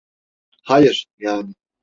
Hayır, 0.63 1.07
yani… 1.19 1.53